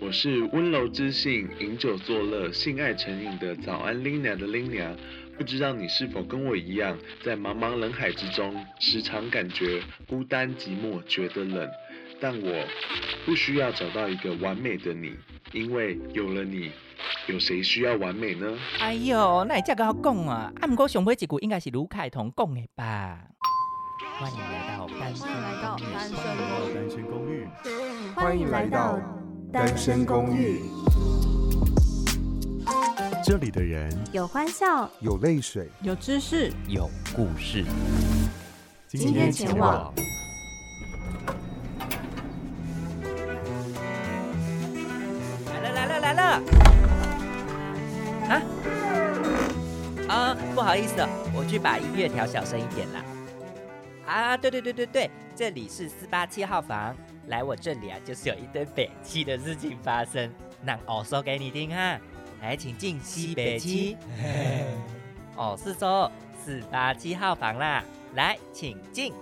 [0.00, 4.94] 我是温柔知性、饮酒作乐、性爱成瘾的早安 Lina 的 Lina。
[5.36, 11.68] 不知道你是否跟我一样，在茫茫人海之中，时常感觉孤单寂寞，觉得冷。
[12.18, 12.64] 但我
[13.26, 15.14] 不需要找到一个完美的你，
[15.52, 16.70] 因为有了你，
[17.26, 18.58] 有谁需要完美呢？
[18.80, 20.50] 哎呦，那你这个好讲啊！
[20.60, 23.18] 啊，不过上尾一句应该是卢凯彤讲的吧？
[24.18, 27.46] 欢迎来到单身公寓。
[28.14, 29.15] 欢迎来到单身公寓。
[33.24, 37.64] 这里的人有欢笑，有泪水，有知识，有故事。
[38.88, 39.92] 今天前往。
[45.46, 46.22] 来了来了来了！
[48.28, 48.42] 啊
[50.08, 53.04] 啊，不好意思哦，我去把音乐调小声一点啦。
[54.06, 56.94] 啊，对对对对对，这里是四八七号房，
[57.28, 61.98] 来我这里啊，就是有一堆北七的事情发生，那我说给你听哈。
[62.40, 63.96] 来，请进西北七。
[65.36, 67.82] 哦，是说四八七号房啦，
[68.14, 69.12] 来，请进。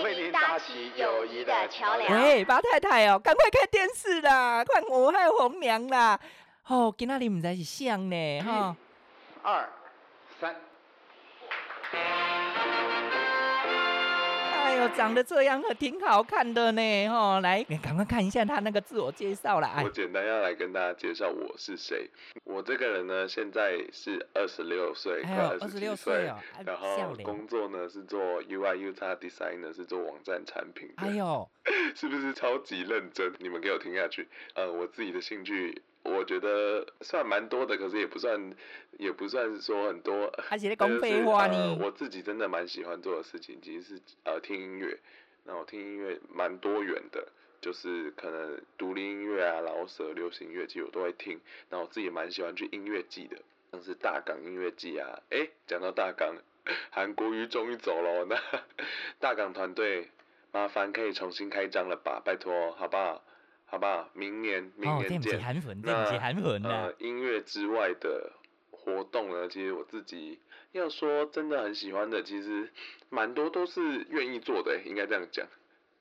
[0.00, 2.22] 为您搭起友谊的桥梁。
[2.22, 4.64] 喂，八太太哦，赶快看电视啦！
[4.64, 6.18] 看我还有红娘啦！
[6.68, 8.76] 哦，今仔日唔知是像呢，哈。
[9.42, 9.66] 二
[10.38, 10.54] 三。
[14.52, 17.40] 哎呦，长得这样可挺好看的呢，哈！
[17.40, 19.80] 来，你赶快看一下他那个自我介绍啦。
[19.82, 22.10] 我简单要来跟大家介绍我是谁。
[22.44, 26.30] 我这个人呢，现在是二十六岁，快二十六岁，
[26.66, 30.94] 然后工作呢是做 UI UX designer，是做网站产品的。
[30.96, 31.48] 哎呦，
[31.94, 33.32] 是不是超级认真？
[33.38, 34.28] 你们给我听下去。
[34.52, 35.80] 呃，我自己的兴趣。
[36.04, 38.52] 我觉得算蛮多的，可是也不算，
[38.98, 40.32] 也不算说很多。
[40.38, 41.56] 还是在讲废话呢？
[41.56, 44.98] 呃，我自己真的蛮喜欢做的事情，其实是呃听音乐。
[45.44, 47.28] 那我听音乐蛮多元的，
[47.60, 51.40] 就是可能独立音乐啊、老舍、流行乐，其实我都会听。
[51.70, 53.36] 那我自己也蛮喜欢去音乐季的，
[53.72, 55.20] 像是大港音乐季啊。
[55.30, 56.36] 诶，讲到大港，
[56.90, 58.36] 韩国瑜终于走了，那
[59.18, 60.10] 大港团队
[60.52, 62.20] 麻烦可以重新开张了吧？
[62.24, 63.22] 拜托，好不好？
[63.70, 64.08] 好不好？
[64.14, 65.40] 明年，明年见。
[65.82, 66.06] 那
[66.68, 68.32] 呃，音乐之外的
[68.70, 69.46] 活动呢？
[69.48, 70.40] 其实我自己
[70.72, 72.72] 要说真的很喜欢的，其实
[73.10, 75.46] 蛮多都是愿意做的，应该这样讲。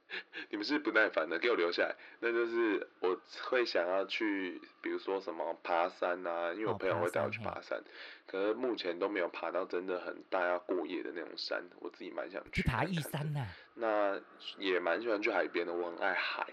[0.49, 1.93] 你们是不耐烦的，给我留下来。
[2.21, 7.83] 那就是我会想要去，比如说什么爬山啊，因为我朋友会带我去爬山，
[8.25, 12.61] 可是目前都没有爬到真的很大要过夜的那种山，我自己蛮想去。
[12.61, 13.45] 去爬一山呐？
[13.75, 14.17] 那
[14.57, 16.47] 也蛮喜欢去海边的，我很爱海。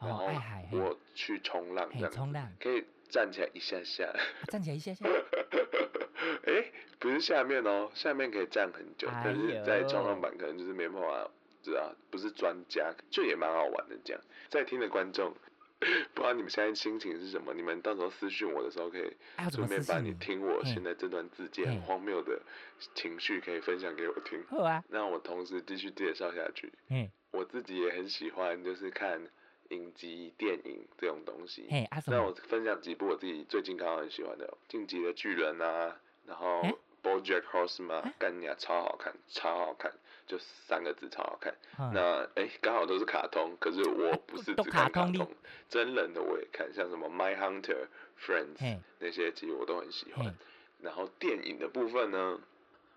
[0.00, 0.26] 然后
[0.72, 4.10] 我去冲浪，这样冲浪可以站起来一下下，
[4.48, 5.04] 站起来一下下。
[6.46, 11.30] 哎，不是下面哦，下面可以站很久，但是在冲浪板可能就是没办法，
[11.62, 13.96] 知道不是专家，就也蛮好玩的。
[14.04, 15.34] 这样在听的观众，
[16.14, 17.52] 不知道你们现在心情是什么？
[17.52, 19.14] 你们到时候私讯我的时候，可以
[19.50, 22.40] 顺便把你听我现在这段自介很荒谬的
[22.94, 24.42] 情绪可以分享给我听。
[24.48, 26.72] 好啊，那我同时继续介绍下去。
[26.88, 29.20] 嗯，我自己也很喜欢，就是看。
[29.70, 31.66] 影集、电影这种东西，
[32.06, 36.62] 那我分享几部我自己最近刚好很喜欢的，《进击的巨人》啊，然后
[37.02, 39.92] 《BoJack Horseman》干你啊，超好看，超好看，
[40.26, 41.54] 就三个字，超好看。
[41.92, 45.28] 那哎，刚好都是卡通，可是我不是只看卡通，
[45.68, 47.62] 真人的我也看，像什么《My Hunter》、
[48.18, 48.56] 《Friends》
[48.98, 50.34] 那些，其实我都很喜欢。
[50.80, 52.40] 然后电影的部分呢，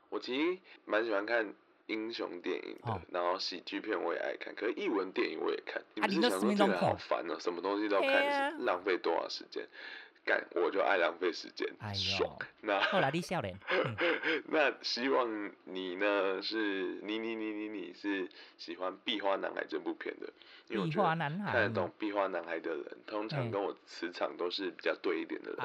[0.09, 1.53] 我其实蛮喜欢看。
[1.87, 5.81] 英雄电影的，然后喜剧片我也爱看，可是译文电影我也看。
[5.95, 9.67] 你不是想说这个好烦哦，什么东西都要看，浪费多少时间？
[10.25, 12.33] 干，我就爱浪费时间，爽。
[12.61, 13.53] 那后来你笑脸。
[14.47, 16.41] 那希望你呢？
[16.41, 20.31] 是你你你你你是喜欢《壁花男孩》这部片的？
[20.69, 21.51] 壁花男孩。
[21.51, 25.59] 看得懂《壁花男孩》的人，通常跟我磁场都是比较对一点的人。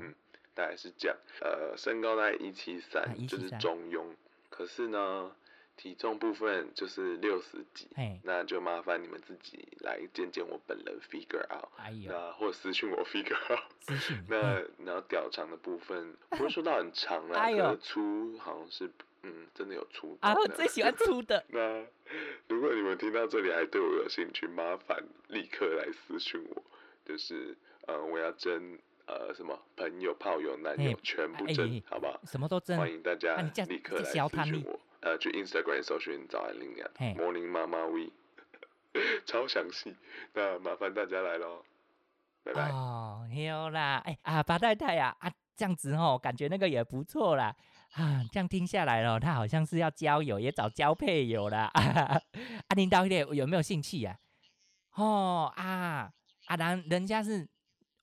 [0.00, 0.12] 嗯，
[0.52, 1.16] 大概是这样。
[1.40, 4.04] 呃，身高大概一七三，就是中庸。
[4.50, 5.30] 可是呢？
[5.76, 7.88] 体重部分就是六十几，
[8.22, 11.68] 那就麻烦你们自己来见见我本人 figure out，
[12.06, 13.62] 那或者私讯我 figure out。
[14.28, 18.90] 那然后屌长的部分不会说到很长啦， 可是粗好像是
[19.22, 20.16] 嗯真的有粗。
[20.20, 21.42] 啊，我最喜欢粗的。
[21.48, 21.84] 那
[22.48, 26.62] 如果你们听到这里还对我有兴趣，麻烦立刻来私讯我，
[27.04, 32.20] 就是呃我要征呃什么朋友、炮友、男友全部征，好不好？
[32.26, 32.76] 什么都征。
[32.78, 33.36] 欢迎大家
[33.68, 34.78] 立刻来私讯我。
[35.02, 38.12] 呃，去 Instagram 搜寻早安拎娘，Morning Mama We，
[39.26, 39.96] 超详细，
[40.32, 41.64] 那麻烦大家来喽，
[42.44, 42.70] 拜拜。
[42.70, 47.54] 哦，有啦，哎啊，八太太呀，啊，这样子哦，感觉那个也不错啦。
[47.94, 51.64] 啊，这样听下来了，他好像是要交友，也找交配友啦。
[51.74, 52.20] 啊，
[52.76, 54.16] 领导有有没有兴趣呀？
[54.94, 56.12] 哦啊
[56.46, 57.48] 啊，人人家是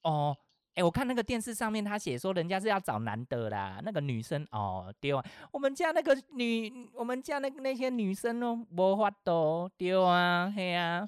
[0.04, 0.36] 哦，
[0.80, 5.22] 哎，我看那个电视上面他写说人家是要找男的啦，那个女生哦对啊，
[5.52, 11.06] 我们家那个女，我们家那那些女生哦，无法度对啊，嘿啊，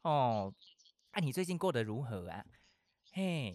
[0.00, 0.50] 哦，
[1.10, 2.42] 啊，你最近过得如何啊？
[3.12, 3.54] 嘿，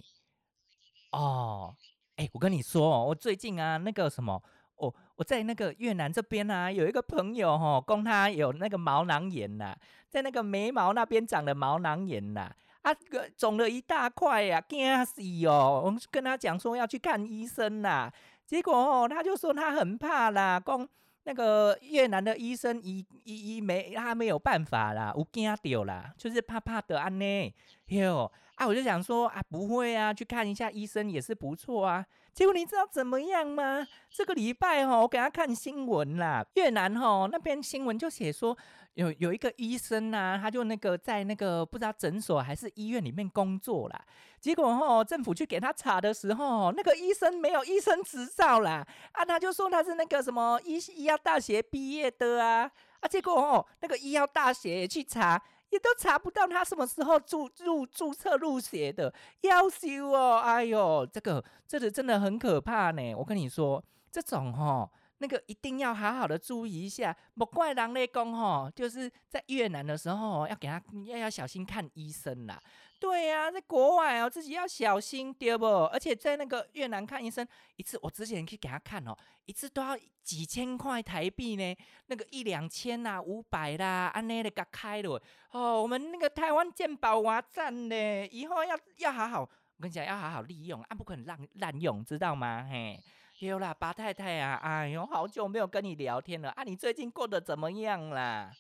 [1.11, 1.75] 哦，
[2.17, 4.39] 哎，我跟你说哦，我最近啊，那个什么。
[4.75, 9.77] 哦，我在那个越南这边啊，有一个朋友哈、哦，供他有那个毛囊炎呐、啊，
[10.07, 12.55] 在那个眉毛那边长了毛囊炎呐、啊，
[12.87, 12.95] 啊
[13.35, 15.81] 肿了一大块呀、啊，惊死哦！
[15.83, 18.11] 我们跟他讲说要去看医生啦、
[18.45, 20.87] 结果哦，他就说他很怕啦，讲
[21.23, 27.53] 那个越南的医生医医医没他没有办法啦，有惊掉啦，就是怕怕的安呢，
[27.87, 32.05] 哟啊，我就想说啊，不会啊，去看一下医生也是不错啊。
[32.37, 33.87] 结果你知道怎么样吗？
[34.11, 36.45] 这个礼拜哈，我给他看新闻啦。
[36.53, 38.55] 越南哈那边新闻就写说，
[38.93, 43.99] 有有一个医生呐，他就那个在那个不知道诊所还是医院里面工作啦。
[44.39, 48.85] 结果哈，政府去给他查的时候，那个医生没有医生执照啦。
[49.13, 52.71] 啊，他就说他是那个什么医医药大学毕业的啊。
[52.99, 55.41] 啊，结果哦，那个医药大学也去查。
[55.69, 60.39] 也都查不到他什么时候注入注册入学的，要求哦！
[60.39, 63.15] 哎呦，这个这个真的很可怕呢。
[63.15, 67.15] 我跟你说，这种哈，那个一定要好好的注意一下。
[67.33, 72.61] 莫怪人咧讲哈，就是在越南的时候要给他要要小心看医生啦。
[72.99, 75.65] 对呀、在国外哦，自己要小心，对不？
[75.85, 79.15] 而且在那个越南看医生一次，我之前去给他看哦，
[79.45, 81.75] 一次都要几千块台币呢，
[82.07, 85.21] 那个一两千呐、啊，五百啦，安内的给开了
[85.51, 85.79] 哦。
[85.81, 89.49] 我们那个台湾健保哇赞呢，以后要要好好，我
[89.79, 92.67] 跟你讲要好好利用，啊不可能滥滥用，知道吗？
[92.69, 92.99] 嘿，
[93.39, 98.51] 有啦，八太太啊，哎呦，好久没有跟你聊天了啊，你最近过得怎么样啦？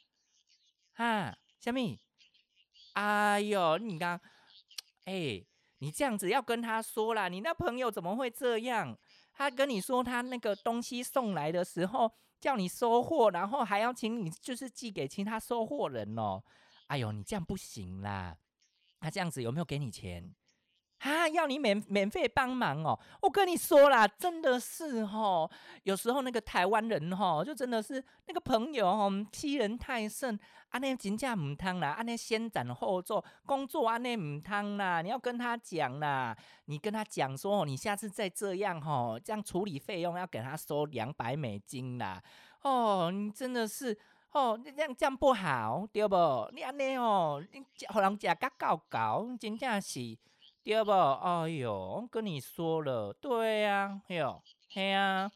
[0.93, 2.06] 哈，小米。
[2.97, 4.19] 哎呦，你刚，
[5.05, 5.45] 哎，
[5.77, 8.97] 你这样子要跟他说啦，你那朋友怎么会这样？
[9.33, 16.41] 他跟你说他那个东西送来的时候叫你收货，然后还要请你就是寄给其他收货人哦。
[16.87, 18.35] 哎呦，你这样不行啦。
[18.99, 20.33] 他这样子有没有给你钱？
[20.99, 22.99] 啊，要你免免费帮忙哦！
[23.21, 25.49] 我跟你说啦，真的是哦，
[25.83, 30.37] 有时候那个台湾人哈，就真的是那个朋友哦，欺人太甚，
[30.69, 36.35] 安尼真正唔通啦，安尼先斩后奏，工作安尼唔通啦，你要跟他讲啦，
[36.65, 42.19] 你跟他讲说，你下次再这样哈，这样处理费用要给他收两百美金啦，
[42.63, 43.95] 哦，你真的是
[44.31, 46.49] 哦，这样这样不好，对不？
[46.53, 50.17] 你安尼哦，你让人家甲搞搞，真正是。
[50.67, 50.91] 对不？
[50.91, 54.43] 哎呦，跟你说了，对呀，哎呦，
[54.73, 55.31] 嘿呀，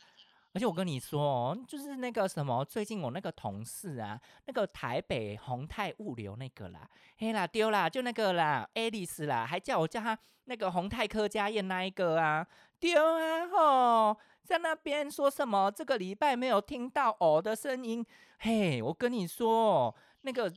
[0.54, 6.86] 而且我跟你说，就是那个什么，最近我那个同事啊，那个台北宏泰物流那个啦，
[7.18, 12.46] 嘿啦，丢啦，就那个啦，Alice 啦，还叫我叫他那个宏泰客家宴那一个啊，
[12.78, 15.72] 丢啊吼，在那边说什么？
[15.72, 18.06] 这个礼拜没有听到我的声音，
[18.40, 19.96] 嘿，我跟你说。
[20.22, 20.52] 那个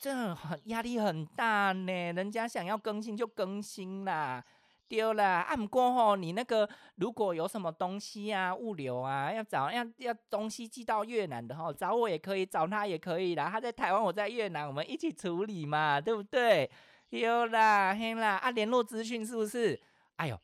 [0.00, 4.44] 这很压力很大呢，人家想要更新就更新啦，
[4.88, 5.40] 丢啦。
[5.42, 13.48] 啊，不过吼，你那个如果有什么东西啊，物流啊，要找要要东西寄到越南的吼，找我也可以，找他也可以啦。
[13.50, 16.70] 他在台湾，我在越南，我们一起处理嘛，对不对？
[17.10, 19.80] 有啦，嘿啦，啊，联络资讯是不是？
[20.16, 20.38] 哎呦。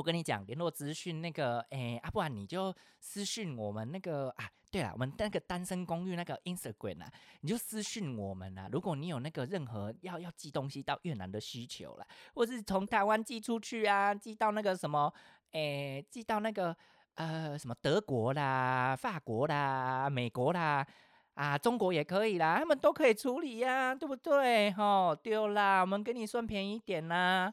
[0.00, 8.66] 我跟你讲，联络资讯那个，哎，啊，不然你就私讯我们那个啊，对了，我们那个单身公寓那个 Instagram 啊，你就私讯我们啊。
[8.72, 15.12] 如果你有那个任何要要寄东西到越南的需求啦，或是从台湾寄出去啊，寄到那个什么，
[15.52, 16.74] 哎，寄到那个
[17.16, 20.86] 呃什么德国啦、法国啦、美国啦，
[21.34, 24.72] 啊，中国也可以啦，他们都可以处理呀，对不对？
[24.72, 27.52] 吼，对啦，我们给你算便宜一点啦。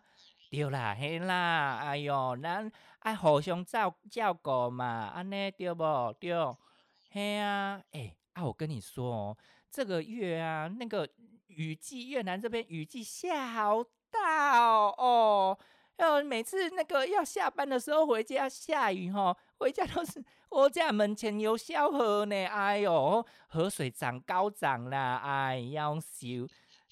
[0.50, 5.84] 对啦，嘿啦，哎哟，咱爱互相照照顾嘛，安尼对不？
[6.20, 6.34] 对，
[7.12, 9.38] 嘿啊，哎，啊，我跟你说哦，
[9.70, 11.08] 这个月啊，那个
[11.48, 15.60] 雨季，越南这边雨季下好大哦，哦，
[15.98, 26.48] 要每次那个要下班的时候回家下雨吼，回家都是我家门前有小河呢，哎哟，河水涨高涨啦，哎，要修。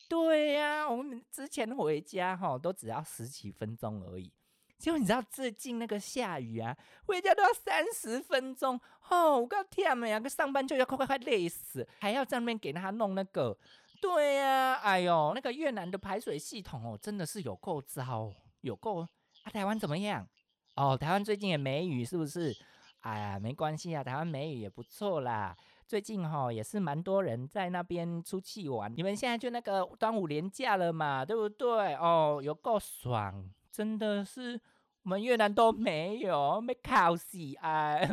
[0.08, 4.32] 对呀、我们之前回家哈都只要十几分钟而已，
[4.78, 9.40] 结果你知道最近那个下雨啊，回家都要三十分钟哦！
[9.40, 13.58] 我告天哪，个上班就要快快快累死，还要在那边给他弄那个。
[14.02, 18.32] 对呀、哎呦，那个越南的排水系统哦，真的是有够糟，
[18.62, 19.08] 有够啊！
[19.52, 20.28] 台湾怎么样？
[20.76, 22.56] 哦，台湾最近也没雨是不是？
[23.00, 25.56] 哎呀，没关系啊，台湾没雨也不错啦。
[25.88, 28.92] 最近哈也是蛮多人在那边出去玩。
[28.96, 31.94] 你们现在就那个端午连假了嘛，对不对？
[31.96, 34.60] 哦，有够爽，真的是
[35.04, 38.10] 我们越南都没有，没考试哎。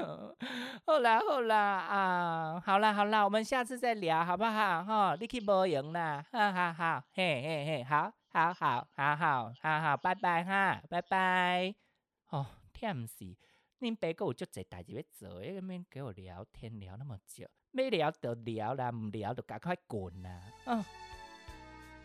[0.84, 4.84] 好啦好啦啊，好啦好啦，我们下次再聊好不好？
[4.84, 11.74] 哈，你去无闲啦，哈哈哈，嘿嘿嘿，好好好好好好好，拜拜哈，拜拜。
[12.28, 12.46] 哦，
[12.78, 13.34] 忝死，
[13.82, 17.48] 恁爸哥有足侪代志要做，要免给我聊天聊那么久。
[17.72, 20.40] 没聊就聊啦，唔聊就赶快滚啦！
[20.66, 20.84] 嗯，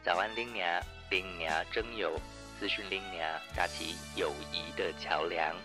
[0.01, 0.81] 早安，林娘，
[1.11, 2.19] 林娘征友，
[2.59, 5.55] 资讯林娘，搭起友谊的桥梁。